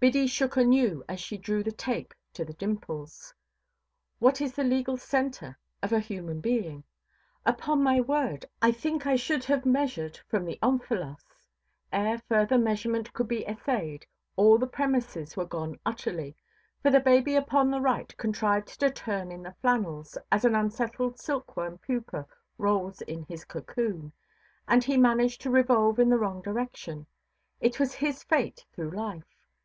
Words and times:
Biddy 0.00 0.26
shook 0.26 0.56
anew, 0.56 1.04
as 1.10 1.20
she 1.20 1.36
drew 1.36 1.62
the 1.62 1.70
tape 1.70 2.14
to 2.32 2.42
the 2.44 2.54
dimples. 2.54 3.34
What 4.18 4.40
is 4.40 4.54
the 4.54 4.64
legal 4.64 4.96
centre 4.96 5.58
of 5.82 5.92
a 5.92 6.00
human 6.00 6.40
being? 6.40 6.82
Upon 7.46 7.82
my 7.82 8.00
word, 8.00 8.46
I 8.62 8.72
think 8.72 9.06
I 9.06 9.14
should 9.14 9.44
have 9.44 9.66
measured 9.66 10.18
from 10.26 10.46
the 10.46 10.58
ὀμφαλός. 10.62 11.20
Ere 11.92 12.18
further 12.28 12.58
measurement 12.58 13.12
could 13.12 13.28
be 13.28 13.46
essayed, 13.46 14.06
all 14.36 14.58
the 14.58 14.66
premises 14.66 15.36
were 15.36 15.44
gone 15.44 15.78
utterly; 15.86 16.34
for 16.82 16.90
the 16.90 16.98
baby 16.98 17.36
upon 17.36 17.70
the 17.70 17.80
right 17.82 18.16
contrived 18.16 18.80
to 18.80 18.90
turn 18.90 19.30
in 19.30 19.42
the 19.42 19.54
flannels, 19.60 20.16
as 20.32 20.46
an 20.46 20.56
unsettled 20.56 21.18
silkworm 21.20 21.78
pupa 21.78 22.26
rolls 22.56 23.02
in 23.02 23.22
his 23.24 23.44
cocoon. 23.44 24.12
And 24.66 24.82
he 24.82 24.96
managed 24.96 25.42
to 25.42 25.50
revolve 25.50 26.00
in 26.00 26.08
the 26.08 26.18
wrong 26.18 26.40
direction; 26.42 27.06
it 27.60 27.78
was 27.78 27.92
his 27.92 28.24
fate 28.24 28.64
through 28.74 28.90
life. 28.92 29.24